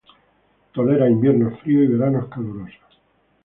Tolera 0.73 1.07
inviernos 1.11 1.59
fríos 1.59 1.83
y 1.83 1.93
veranos 1.93 2.27
calurosos. 2.29 2.99